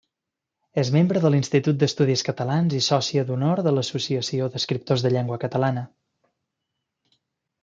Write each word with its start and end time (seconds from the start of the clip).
És 0.83 0.87
membre 0.93 1.19
de 1.25 1.29
l'Institut 1.33 1.77
d'Estudis 1.83 2.23
Catalans 2.29 2.77
i 2.79 2.81
sòcia 2.85 3.25
d'honor 3.27 3.61
de 3.69 3.75
l'Associació 3.79 4.49
d'Escriptors 4.57 5.05
en 5.11 5.15
Llengua 5.19 5.39
Catalana. 5.45 5.85